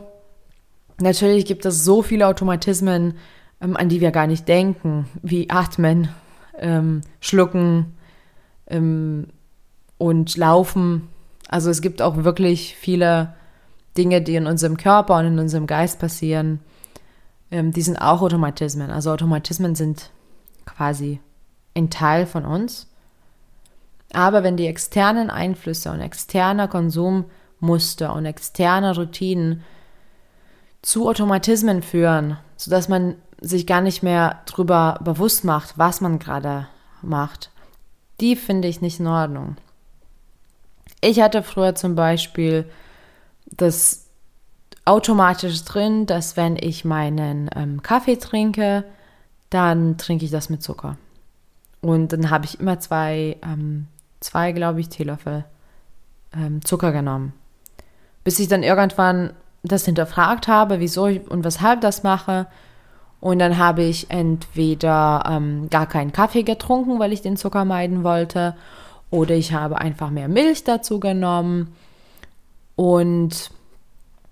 natürlich 1.00 1.46
gibt 1.46 1.66
es 1.66 1.84
so 1.84 2.02
viele 2.02 2.28
Automatismen, 2.28 3.18
ähm, 3.62 3.76
an 3.76 3.90
die 3.90 4.00
wir 4.02 4.12
gar 4.12 4.28
nicht 4.28 4.48
denken, 4.48 5.10
wie 5.22 5.50
Atmen, 5.50 6.10
ähm, 6.58 7.02
Schlucken 7.20 7.98
ähm, 8.68 9.28
und 9.98 10.36
Laufen. 10.38 11.10
Also 11.48 11.70
es 11.70 11.82
gibt 11.82 12.02
auch 12.02 12.24
wirklich 12.24 12.76
viele 12.76 13.34
Dinge, 13.98 14.22
die 14.22 14.36
in 14.36 14.48
unserem 14.48 14.78
Körper 14.78 15.18
und 15.18 15.26
in 15.26 15.40
unserem 15.40 15.68
Geist 15.68 16.00
passieren, 16.00 16.60
ähm, 17.52 17.72
die 17.72 17.82
sind 17.82 17.98
auch 17.98 18.22
Automatismen. 18.22 18.92
Also 18.92 19.12
Automatismen 19.12 19.76
sind 19.76 20.12
quasi 20.66 21.20
ein 21.76 21.90
Teil 21.90 22.26
von 22.26 22.46
uns. 22.46 22.88
Aber 24.14 24.44
wenn 24.44 24.58
die 24.58 24.68
externen 24.68 25.30
Einflüsse 25.30 25.92
und 25.92 26.00
externer 26.00 26.68
Konsummuster 26.68 28.14
und 28.14 28.26
externe 28.26 28.96
Routinen 28.96 29.64
zu 30.82 31.10
Automatismen 31.10 31.82
führen, 31.82 32.38
sodass 32.58 32.88
man 32.88 33.16
sich 33.42 33.68
gar 33.68 33.82
nicht 33.82 34.04
mehr 34.04 34.42
darüber 34.46 35.00
bewusst 35.04 35.44
macht, 35.44 35.78
was 35.78 36.02
man 36.02 36.20
gerade 36.20 36.68
macht, 37.02 37.52
die 38.22 38.36
finde 38.36 38.68
ich 38.68 38.82
nicht 38.82 39.00
in 39.00 39.08
Ordnung. 39.08 39.58
Ich 41.06 41.22
hatte 41.22 41.44
früher 41.44 41.76
zum 41.76 41.94
Beispiel 41.94 42.66
das 43.46 44.08
automatisch 44.86 45.64
drin, 45.64 46.08
dass 46.08 46.36
wenn 46.36 46.58
ich 46.58 46.84
meinen 46.84 47.48
ähm, 47.56 47.84
Kaffee 47.84 48.16
trinke, 48.16 48.84
dann 49.52 50.00
trinke 50.00 50.26
ich 50.26 50.32
das 50.32 50.50
mit 50.50 50.64
Zucker. 50.64 50.98
Und 51.82 52.12
dann 52.12 52.32
habe 52.32 52.46
ich 52.46 52.60
immer 52.60 52.80
zwei, 52.80 53.38
ähm, 53.44 53.86
zwei 54.20 54.52
glaube 54.52 54.80
ich, 54.80 54.90
Teelöffel 54.90 55.46
ähm, 56.36 56.66
Zucker 56.66 56.92
genommen. 56.92 57.34
Bis 58.24 58.40
ich 58.40 58.48
dann 58.48 58.64
irgendwann 58.64 59.34
das 59.62 59.86
hinterfragt 59.86 60.48
habe, 60.48 60.80
wieso 60.80 61.04
und 61.04 61.44
weshalb 61.44 61.82
das 61.82 62.02
mache. 62.02 62.48
Und 63.20 63.38
dann 63.38 63.60
habe 63.60 63.84
ich 63.84 64.10
entweder 64.10 65.24
ähm, 65.30 65.70
gar 65.70 65.86
keinen 65.86 66.14
Kaffee 66.14 66.42
getrunken, 66.42 66.98
weil 66.98 67.14
ich 67.14 67.22
den 67.22 67.38
Zucker 67.38 67.64
meiden 67.64 68.04
wollte, 68.04 68.56
oder 69.16 69.34
ich 69.34 69.54
habe 69.54 69.78
einfach 69.80 70.10
mehr 70.10 70.28
Milch 70.28 70.66
dazu 70.66 71.00
genommen. 71.00 71.74
Und 72.76 73.50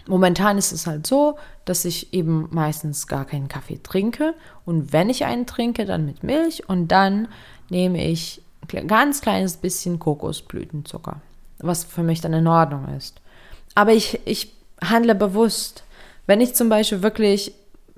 momentan 0.07 0.57
ist 0.57 0.73
es 0.73 0.85
halt 0.85 1.07
so, 1.07 1.37
dass 1.63 1.85
ich 1.85 2.13
eben 2.13 2.49
meistens 2.51 3.07
gar 3.07 3.23
keinen 3.23 3.47
Kaffee 3.47 3.79
trinke. 3.81 4.33
Und 4.65 4.91
wenn 4.91 5.09
ich 5.09 5.23
einen 5.23 5.45
trinke, 5.45 5.85
dann 5.85 6.05
mit 6.05 6.23
Milch. 6.23 6.67
Und 6.67 6.89
dann 6.89 7.29
nehme 7.69 8.05
ich 8.05 8.41
ein 8.73 8.87
ganz 8.87 9.21
kleines 9.21 9.57
bisschen 9.57 9.99
Kokosblütenzucker, 9.99 11.21
was 11.59 11.85
für 11.85 12.03
mich 12.03 12.19
dann 12.19 12.33
in 12.33 12.47
Ordnung 12.47 12.89
ist. 12.97 13.21
Aber 13.75 13.93
ich, 13.93 14.19
ich 14.25 14.53
handle 14.83 15.15
bewusst. 15.15 15.85
Wenn 16.27 16.41
ich 16.41 16.55
zum 16.55 16.67
Beispiel 16.67 17.01
wirklich 17.01 17.53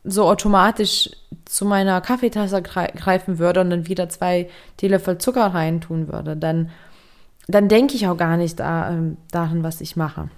so 0.05 0.25
automatisch 0.25 1.09
zu 1.45 1.65
meiner 1.65 2.01
Kaffeetasse 2.01 2.61
greifen 2.61 3.39
würde 3.39 3.61
und 3.61 3.69
dann 3.69 3.87
wieder 3.87 4.09
zwei 4.09 4.49
Teelöffel 4.77 5.17
Zucker 5.17 5.47
reintun 5.47 6.11
würde, 6.11 6.35
dann, 6.35 6.69
dann 7.47 7.67
denke 7.67 7.95
ich 7.95 8.07
auch 8.07 8.17
gar 8.17 8.37
nicht 8.37 8.59
da, 8.59 8.89
ähm, 8.89 9.17
daran, 9.31 9.63
was 9.63 9.81
ich 9.81 9.95
mache. 9.95 10.29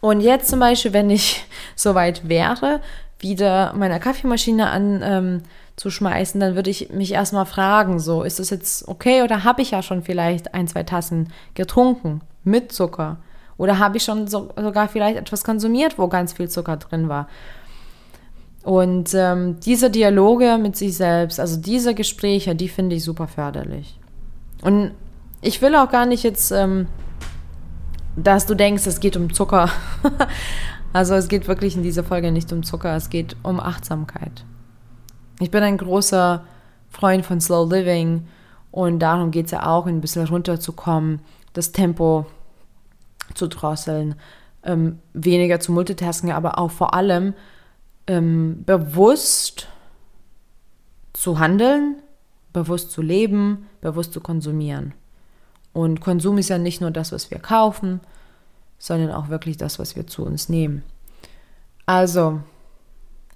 Und 0.00 0.20
jetzt 0.20 0.48
zum 0.48 0.60
Beispiel, 0.60 0.92
wenn 0.92 1.10
ich 1.10 1.46
soweit 1.76 2.28
wäre, 2.28 2.80
wieder 3.18 3.72
meine 3.74 3.98
Kaffeemaschine 4.00 4.68
an 4.68 5.02
ähm, 5.02 5.42
dann 5.76 6.54
würde 6.54 6.70
ich 6.70 6.90
mich 6.90 7.12
erstmal 7.12 7.46
fragen, 7.46 7.98
so, 7.98 8.22
ist 8.22 8.38
das 8.38 8.50
jetzt 8.50 8.86
okay 8.86 9.22
oder 9.22 9.44
habe 9.44 9.60
ich 9.62 9.72
ja 9.72 9.82
schon 9.82 10.02
vielleicht 10.02 10.54
ein, 10.54 10.68
zwei 10.68 10.84
Tassen 10.84 11.32
getrunken 11.54 12.20
mit 12.44 12.70
Zucker? 12.70 13.16
Oder 13.56 13.78
habe 13.78 13.96
ich 13.96 14.04
schon 14.04 14.28
so, 14.28 14.52
sogar 14.56 14.88
vielleicht 14.88 15.16
etwas 15.16 15.42
konsumiert, 15.42 15.98
wo 15.98 16.08
ganz 16.08 16.32
viel 16.32 16.48
Zucker 16.48 16.76
drin 16.76 17.08
war? 17.08 17.28
Und 18.64 19.12
ähm, 19.12 19.60
diese 19.60 19.90
Dialoge 19.90 20.58
mit 20.60 20.74
sich 20.74 20.96
selbst, 20.96 21.38
also 21.38 21.60
diese 21.60 21.94
Gespräche, 21.94 22.54
die 22.54 22.68
finde 22.68 22.96
ich 22.96 23.04
super 23.04 23.28
förderlich. 23.28 24.00
Und 24.62 24.92
ich 25.42 25.60
will 25.60 25.76
auch 25.76 25.90
gar 25.90 26.06
nicht 26.06 26.22
jetzt, 26.22 26.50
ähm, 26.50 26.86
dass 28.16 28.46
du 28.46 28.54
denkst, 28.54 28.86
es 28.86 29.00
geht 29.00 29.18
um 29.18 29.34
Zucker. 29.34 29.68
also 30.94 31.14
es 31.14 31.28
geht 31.28 31.46
wirklich 31.46 31.76
in 31.76 31.82
dieser 31.82 32.04
Folge 32.04 32.32
nicht 32.32 32.50
um 32.54 32.62
Zucker, 32.62 32.96
es 32.96 33.10
geht 33.10 33.36
um 33.42 33.60
Achtsamkeit. 33.60 34.46
Ich 35.40 35.50
bin 35.50 35.62
ein 35.62 35.76
großer 35.76 36.44
Freund 36.88 37.26
von 37.26 37.42
Slow 37.42 37.70
Living 37.70 38.26
und 38.70 38.98
darum 39.00 39.30
geht 39.30 39.46
es 39.46 39.52
ja 39.52 39.66
auch, 39.66 39.84
ein 39.84 40.00
bisschen 40.00 40.26
runterzukommen, 40.26 41.20
das 41.52 41.72
Tempo 41.72 42.24
zu 43.34 43.46
drosseln, 43.48 44.14
ähm, 44.62 45.00
weniger 45.12 45.60
zu 45.60 45.70
multitasken, 45.72 46.32
aber 46.32 46.58
auch 46.58 46.70
vor 46.70 46.94
allem 46.94 47.34
ähm, 48.06 48.62
bewusst 48.64 49.68
zu 51.12 51.38
handeln, 51.38 52.02
bewusst 52.52 52.90
zu 52.90 53.02
leben, 53.02 53.68
bewusst 53.80 54.12
zu 54.12 54.20
konsumieren. 54.20 54.94
Und 55.72 56.00
Konsum 56.00 56.38
ist 56.38 56.48
ja 56.48 56.58
nicht 56.58 56.80
nur 56.80 56.90
das, 56.90 57.12
was 57.12 57.30
wir 57.30 57.38
kaufen, 57.38 58.00
sondern 58.78 59.10
auch 59.10 59.28
wirklich 59.28 59.56
das, 59.56 59.78
was 59.78 59.96
wir 59.96 60.06
zu 60.06 60.24
uns 60.24 60.48
nehmen. 60.48 60.82
Also, 61.86 62.40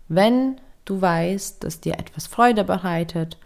wenn 0.08 0.60
du 0.84 1.00
weißt, 1.00 1.62
dass 1.64 1.80
dir 1.80 1.94
etwas 1.94 2.26
Freude 2.26 2.64
bereitet, 2.64 3.38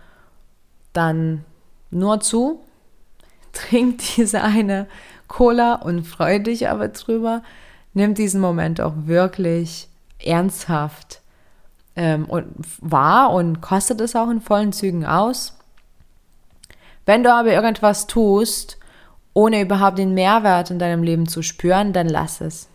dann 0.93 1.45
nur 1.91 2.21
zu, 2.21 2.61
trink 3.53 4.01
diese 4.17 4.43
eine 4.43 4.87
Cola 5.29 5.75
und 5.75 6.05
freu 6.07 6.39
dich 6.39 6.69
aber 6.69 6.89
drüber. 6.89 7.43
Nimm 7.95 8.15
diesen 8.15 8.41
Moment 8.41 8.81
auch 8.81 8.95
wirklich 9.07 9.89
ernsthaft 10.25 11.21
ähm, 11.97 12.25
und 12.27 12.47
wahr 12.81 13.33
und 13.33 13.61
kostet 13.61 14.01
es 14.01 14.17
auch 14.17 14.31
in 14.31 14.41
vollen 14.41 14.73
Zügen 14.73 15.05
aus. 15.05 15.57
Wenn 17.05 17.23
du 17.23 17.33
aber 17.33 17.53
irgendwas 17.53 18.07
tust, 18.07 18.79
ohne 19.35 19.61
überhaupt 19.61 19.99
den 19.99 20.15
Mehrwert 20.15 20.71
in 20.71 20.79
deinem 20.79 21.03
Leben 21.03 21.27
zu 21.27 21.43
spüren, 21.43 21.93
dann 21.93 22.09
lass 22.09 22.41
es. 22.41 22.69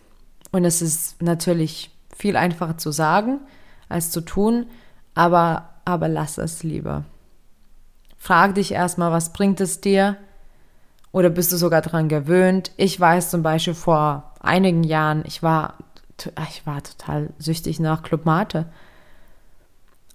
Und 0.50 0.64
es 0.64 0.82
ist 0.82 1.22
natürlich 1.22 1.90
viel 2.16 2.36
einfacher 2.36 2.78
zu 2.78 2.90
sagen 2.90 3.40
als 3.88 4.10
zu 4.10 4.20
tun, 4.20 4.66
aber, 5.14 5.70
aber 5.84 6.08
lass 6.08 6.36
es 6.38 6.62
lieber. 6.62 7.04
Frag 8.18 8.56
dich 8.56 8.72
erstmal, 8.72 9.12
was 9.12 9.32
bringt 9.32 9.60
es 9.60 9.80
dir? 9.80 10.16
Oder 11.12 11.30
bist 11.30 11.52
du 11.52 11.56
sogar 11.56 11.80
daran 11.80 12.08
gewöhnt? 12.08 12.72
Ich 12.76 12.98
weiß 12.98 13.30
zum 13.30 13.42
Beispiel 13.42 13.74
vor 13.74 14.34
einigen 14.40 14.84
Jahren, 14.84 15.22
ich 15.26 15.42
war 15.42 15.74
ich 16.48 16.66
war 16.66 16.82
total 16.82 17.30
süchtig 17.38 17.80
nach 17.80 18.02
Club 18.02 18.24
Mate. 18.26 18.66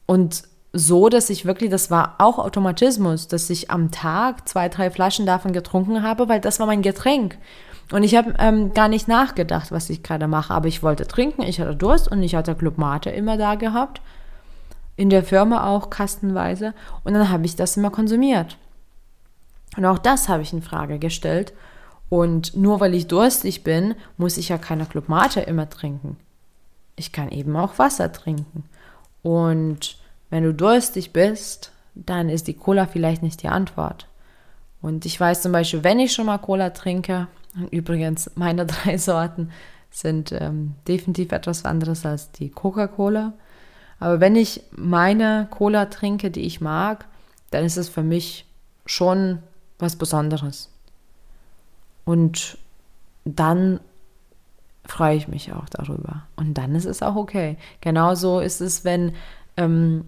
Und 0.05 0.43
so, 0.73 1.09
dass 1.09 1.29
ich 1.29 1.45
wirklich, 1.45 1.69
das 1.69 1.91
war 1.91 2.15
auch 2.17 2.39
Automatismus, 2.39 3.27
dass 3.27 3.49
ich 3.49 3.69
am 3.69 3.91
Tag 3.91 4.47
zwei, 4.49 4.69
drei 4.69 4.89
Flaschen 4.89 5.25
davon 5.25 5.53
getrunken 5.53 6.01
habe, 6.01 6.27
weil 6.27 6.41
das 6.41 6.59
war 6.59 6.65
mein 6.65 6.81
Getränk. 6.81 7.37
Und 7.91 8.03
ich 8.03 8.15
habe 8.15 8.33
ähm, 8.39 8.73
gar 8.73 8.87
nicht 8.87 9.07
nachgedacht, 9.07 9.71
was 9.71 9.89
ich 9.89 10.01
gerade 10.01 10.27
mache, 10.27 10.53
aber 10.53 10.67
ich 10.67 10.81
wollte 10.81 11.07
trinken, 11.07 11.43
ich 11.43 11.59
hatte 11.59 11.75
Durst 11.75 12.07
und 12.07 12.23
ich 12.23 12.33
hatte 12.33 12.55
Club 12.55 12.77
Mate 12.77 13.11
immer 13.11 13.37
da 13.37 13.55
gehabt. 13.55 14.01
In 14.95 15.09
der 15.09 15.23
Firma 15.23 15.67
auch 15.67 15.89
kastenweise. 15.89 16.73
Und 17.03 17.13
dann 17.13 17.29
habe 17.29 17.45
ich 17.45 17.55
das 17.55 17.77
immer 17.77 17.89
konsumiert. 17.89 18.57
Und 19.75 19.85
auch 19.85 19.99
das 19.99 20.29
habe 20.29 20.43
ich 20.43 20.53
in 20.53 20.61
Frage 20.61 20.99
gestellt 20.99 21.53
und 22.13 22.55
nur 22.55 22.79
weil 22.79 22.93
ich 22.93 23.07
durstig 23.07 23.63
bin, 23.63 23.95
muss 24.17 24.37
ich 24.37 24.49
ja 24.49 24.59
keine 24.59 24.85
Club 24.85 25.09
immer 25.09 25.67
trinken. 25.67 26.17
Ich 26.95 27.11
kann 27.11 27.31
eben 27.31 27.55
auch 27.55 27.79
Wasser 27.79 28.11
trinken. 28.11 28.65
Und 29.23 29.97
wenn 30.29 30.43
du 30.43 30.53
durstig 30.53 31.11
bist, 31.11 31.71
dann 31.95 32.29
ist 32.29 32.47
die 32.47 32.53
Cola 32.53 32.85
vielleicht 32.85 33.23
nicht 33.23 33.41
die 33.41 33.47
Antwort. 33.47 34.05
Und 34.79 35.07
ich 35.07 35.19
weiß 35.19 35.41
zum 35.41 35.53
Beispiel, 35.53 35.83
wenn 35.83 35.99
ich 35.99 36.13
schon 36.13 36.27
mal 36.27 36.37
Cola 36.37 36.69
trinke, 36.69 37.29
und 37.55 37.73
übrigens 37.73 38.29
meine 38.35 38.65
drei 38.67 38.99
Sorten 38.99 39.49
sind 39.89 40.33
ähm, 40.33 40.75
definitiv 40.87 41.31
etwas 41.31 41.65
anderes 41.65 42.05
als 42.05 42.31
die 42.31 42.51
Coca-Cola. 42.51 43.33
Aber 43.99 44.19
wenn 44.19 44.35
ich 44.35 44.61
meine 44.69 45.47
Cola 45.49 45.87
trinke, 45.87 46.29
die 46.29 46.41
ich 46.41 46.61
mag, 46.61 47.05
dann 47.49 47.65
ist 47.65 47.77
es 47.77 47.89
für 47.89 48.03
mich 48.03 48.45
schon 48.85 49.39
was 49.79 49.95
Besonderes. 49.95 50.69
Und 52.05 52.57
dann 53.25 53.79
freue 54.85 55.15
ich 55.15 55.27
mich 55.27 55.53
auch 55.53 55.69
darüber. 55.69 56.23
Und 56.35 56.57
dann 56.57 56.75
ist 56.75 56.85
es 56.85 57.01
auch 57.01 57.15
okay. 57.15 57.57
Genauso 57.81 58.39
ist 58.39 58.61
es, 58.61 58.83
wenn, 58.83 59.13
ähm, 59.57 60.05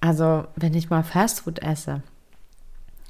also 0.00 0.44
wenn 0.56 0.74
ich 0.74 0.90
mal 0.90 1.02
Fastfood 1.02 1.60
esse. 1.60 2.02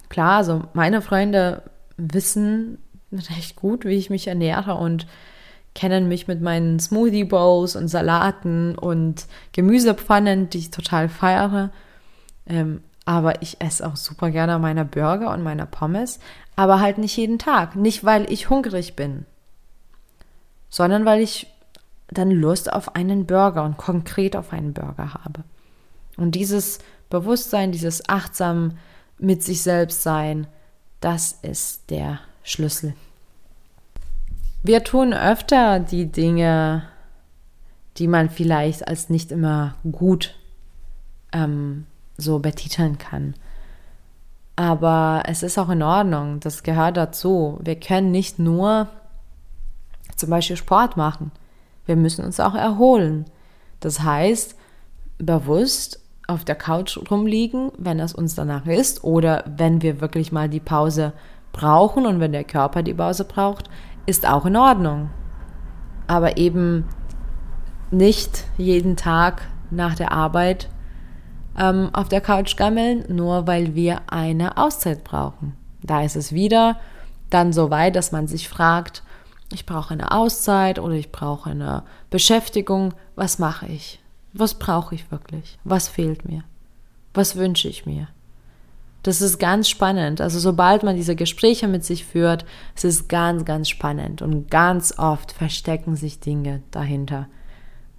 Klar, 0.08 0.36
also 0.36 0.62
meine 0.74 1.02
Freunde 1.02 1.62
wissen 1.96 2.78
recht 3.12 3.56
gut, 3.56 3.84
wie 3.84 3.96
ich 3.96 4.10
mich 4.10 4.26
ernähre 4.26 4.74
und 4.74 5.06
kennen 5.74 6.06
mich 6.08 6.28
mit 6.28 6.40
meinen 6.40 6.78
Smoothie 6.78 7.24
Bowls 7.24 7.74
und 7.74 7.88
Salaten 7.88 8.76
und 8.76 9.26
Gemüsepfannen, 9.52 10.48
die 10.50 10.58
ich 10.58 10.70
total 10.70 11.08
feiere. 11.08 11.70
Ähm, 12.46 12.80
aber 13.04 13.42
ich 13.42 13.60
esse 13.60 13.86
auch 13.86 13.96
super 13.96 14.30
gerne 14.30 14.58
meine 14.58 14.84
Burger 14.84 15.32
und 15.32 15.42
meine 15.42 15.66
Pommes, 15.66 16.20
aber 16.56 16.80
halt 16.80 16.98
nicht 16.98 17.16
jeden 17.16 17.38
Tag. 17.38 17.76
Nicht, 17.76 18.04
weil 18.04 18.30
ich 18.30 18.50
hungrig 18.50 18.96
bin, 18.96 19.26
sondern 20.68 21.04
weil 21.04 21.20
ich 21.20 21.48
dann 22.08 22.30
Lust 22.30 22.72
auf 22.72 22.94
einen 22.94 23.26
Burger 23.26 23.64
und 23.64 23.76
konkret 23.76 24.36
auf 24.36 24.52
einen 24.52 24.72
Burger 24.72 25.14
habe. 25.14 25.44
Und 26.16 26.34
dieses 26.34 26.78
Bewusstsein, 27.10 27.72
dieses 27.72 28.08
achtsam 28.08 28.78
mit 29.18 29.42
sich 29.42 29.62
selbst 29.62 30.02
sein, 30.02 30.46
das 31.00 31.38
ist 31.42 31.90
der 31.90 32.20
Schlüssel. 32.42 32.94
Wir 34.62 34.82
tun 34.84 35.12
öfter 35.12 35.80
die 35.80 36.06
Dinge, 36.06 36.84
die 37.98 38.08
man 38.08 38.30
vielleicht 38.30 38.88
als 38.88 39.10
nicht 39.10 39.30
immer 39.30 39.74
gut 39.90 40.34
ähm, 41.32 41.86
so 42.16 42.38
betiteln 42.38 42.98
kann. 42.98 43.34
Aber 44.56 45.24
es 45.26 45.42
ist 45.42 45.58
auch 45.58 45.68
in 45.68 45.82
Ordnung, 45.82 46.40
das 46.40 46.62
gehört 46.62 46.96
dazu. 46.96 47.58
Wir 47.62 47.78
können 47.78 48.12
nicht 48.12 48.38
nur 48.38 48.88
zum 50.16 50.30
Beispiel 50.30 50.56
Sport 50.56 50.96
machen. 50.96 51.32
Wir 51.86 51.96
müssen 51.96 52.24
uns 52.24 52.38
auch 52.38 52.54
erholen. 52.54 53.24
Das 53.80 54.02
heißt, 54.02 54.56
bewusst 55.18 56.00
auf 56.26 56.44
der 56.44 56.54
Couch 56.54 56.98
rumliegen, 57.10 57.72
wenn 57.76 58.00
es 58.00 58.14
uns 58.14 58.34
danach 58.34 58.66
ist, 58.66 59.04
oder 59.04 59.44
wenn 59.46 59.82
wir 59.82 60.00
wirklich 60.00 60.32
mal 60.32 60.48
die 60.48 60.60
Pause 60.60 61.12
brauchen 61.52 62.06
und 62.06 62.20
wenn 62.20 62.32
der 62.32 62.44
Körper 62.44 62.82
die 62.82 62.94
Pause 62.94 63.24
braucht, 63.24 63.68
ist 64.06 64.26
auch 64.26 64.46
in 64.46 64.56
Ordnung. 64.56 65.10
Aber 66.06 66.36
eben 66.36 66.86
nicht 67.90 68.44
jeden 68.56 68.96
Tag 68.96 69.42
nach 69.70 69.94
der 69.94 70.12
Arbeit 70.12 70.68
ähm, 71.58 71.90
auf 71.92 72.08
der 72.08 72.20
Couch 72.20 72.56
gammeln, 72.56 73.04
nur 73.08 73.46
weil 73.46 73.74
wir 73.74 74.02
eine 74.06 74.56
Auszeit 74.56 75.04
brauchen. 75.04 75.56
Da 75.82 76.02
ist 76.02 76.16
es 76.16 76.32
wieder 76.32 76.78
dann 77.30 77.52
so 77.52 77.70
weit, 77.70 77.96
dass 77.96 78.12
man 78.12 78.26
sich 78.26 78.48
fragt, 78.48 79.02
ich 79.52 79.66
brauche 79.66 79.92
eine 79.92 80.12
Auszeit 80.12 80.78
oder 80.78 80.94
ich 80.94 81.12
brauche 81.12 81.50
eine 81.50 81.82
Beschäftigung. 82.10 82.94
Was 83.14 83.38
mache 83.38 83.66
ich? 83.66 84.00
Was 84.32 84.54
brauche 84.54 84.94
ich 84.94 85.10
wirklich? 85.10 85.58
Was 85.64 85.88
fehlt 85.88 86.28
mir? 86.28 86.42
Was 87.12 87.36
wünsche 87.36 87.68
ich 87.68 87.86
mir? 87.86 88.08
Das 89.04 89.20
ist 89.20 89.38
ganz 89.38 89.68
spannend. 89.68 90.20
Also 90.20 90.40
sobald 90.40 90.82
man 90.82 90.96
diese 90.96 91.14
Gespräche 91.14 91.68
mit 91.68 91.84
sich 91.84 92.04
führt, 92.04 92.46
es 92.74 92.84
ist 92.84 93.08
ganz, 93.08 93.44
ganz 93.44 93.68
spannend. 93.68 94.22
Und 94.22 94.50
ganz 94.50 94.98
oft 94.98 95.30
verstecken 95.30 95.94
sich 95.94 96.20
Dinge 96.20 96.62
dahinter. 96.70 97.28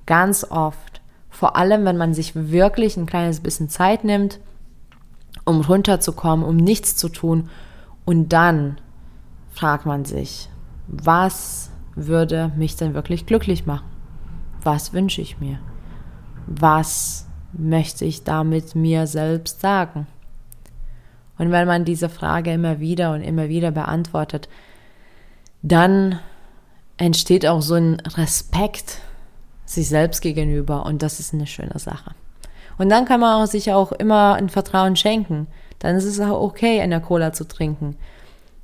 Ganz 0.07 0.43
oft. 0.49 1.01
Vor 1.35 1.57
allem, 1.57 1.83
wenn 1.83 1.97
man 1.97 2.13
sich 2.13 2.33
wirklich 2.33 2.95
ein 2.95 3.05
kleines 3.05 3.41
bisschen 3.41 3.67
Zeit 3.67 4.05
nimmt, 4.05 4.39
um 5.43 5.59
runterzukommen, 5.59 6.45
um 6.45 6.55
nichts 6.55 6.95
zu 6.95 7.09
tun. 7.09 7.49
Und 8.05 8.29
dann 8.29 8.77
fragt 9.51 9.85
man 9.85 10.05
sich, 10.05 10.49
was 10.87 11.71
würde 11.93 12.53
mich 12.55 12.77
denn 12.77 12.93
wirklich 12.93 13.25
glücklich 13.25 13.65
machen? 13.65 13.83
Was 14.63 14.93
wünsche 14.93 15.19
ich 15.19 15.37
mir? 15.41 15.59
Was 16.47 17.27
möchte 17.51 18.05
ich 18.05 18.23
damit 18.23 18.73
mir 18.73 19.05
selbst 19.05 19.59
sagen? 19.59 20.07
Und 21.37 21.51
wenn 21.51 21.67
man 21.67 21.83
diese 21.83 22.07
Frage 22.07 22.53
immer 22.53 22.79
wieder 22.79 23.11
und 23.11 23.21
immer 23.21 23.49
wieder 23.49 23.71
beantwortet, 23.71 24.47
dann 25.63 26.17
entsteht 26.95 27.45
auch 27.45 27.61
so 27.61 27.73
ein 27.73 27.99
Respekt 27.99 29.01
sich 29.65 29.89
selbst 29.89 30.21
gegenüber 30.21 30.85
und 30.85 31.01
das 31.01 31.19
ist 31.19 31.33
eine 31.33 31.47
schöne 31.47 31.79
Sache. 31.79 32.11
Und 32.77 32.89
dann 32.89 33.05
kann 33.05 33.19
man 33.19 33.41
auch 33.41 33.47
sich 33.47 33.71
auch 33.71 33.91
immer 33.93 34.35
ein 34.35 34.49
Vertrauen 34.49 34.95
schenken. 34.95 35.47
Dann 35.79 35.95
ist 35.95 36.05
es 36.05 36.19
auch 36.19 36.41
okay, 36.41 36.81
eine 36.81 37.01
Cola 37.01 37.33
zu 37.33 37.47
trinken, 37.47 37.95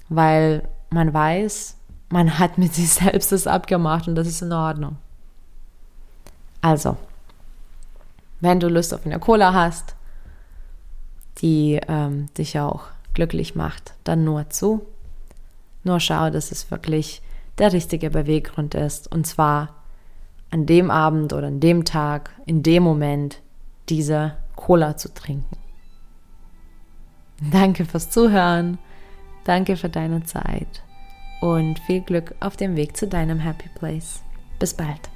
weil 0.10 0.68
man 0.90 1.14
weiß, 1.14 1.78
man 2.10 2.40
hat 2.40 2.58
mit 2.58 2.74
sich 2.76 2.90
selbst 2.92 3.32
das 3.32 3.48
abgemacht 3.48 4.08
und 4.08 4.16
das 4.16 4.28
ist 4.28 4.42
in 4.42 4.54
Ordnung. 4.54 4.98
Also, 6.62 6.98
wenn 8.40 8.60
du 8.60 8.68
Lust 8.68 8.94
auf 8.94 9.06
eine 9.06 9.20
Cola 9.20 9.54
hast, 9.54 9.96
die 11.40 11.80
ähm, 11.88 12.28
dich 12.38 12.60
auch 12.60 12.84
glücklich 13.14 13.56
macht, 13.56 13.94
dann 14.04 14.24
nur 14.24 14.50
zu. 14.50 14.86
Nur 15.84 16.00
schau, 16.00 16.30
dass 16.30 16.52
es 16.52 16.70
wirklich 16.70 17.22
der 17.58 17.74
richtige 17.74 18.10
Beweggrund 18.12 18.76
ist. 18.76 19.12
Und 19.12 19.26
zwar 19.26 19.81
an 20.52 20.66
dem 20.66 20.92
Abend 20.92 21.34
oder 21.34 21.48
an 21.48 21.60
dem 21.60 21.86
Tag, 21.86 22.32
in 22.46 22.62
dem 22.62 22.84
Moment, 22.84 23.42
diese 23.90 24.36
Cola 24.56 24.98
zu 24.98 25.14
trinken. 25.14 25.58
Danke 27.52 27.86
fürs 27.86 28.10
Zuhören. 28.10 28.78
Danke 29.46 29.76
für 29.76 29.90
deine 29.90 30.24
Zeit. 30.24 30.84
Und 31.42 31.80
viel 31.80 32.02
Glück 32.02 32.36
auf 32.40 32.56
dem 32.56 32.76
Weg 32.76 32.96
zu 32.96 33.08
deinem 33.08 33.40
Happy 33.40 33.70
Place. 33.74 34.22
Bis 34.60 34.76
bald. 34.76 35.10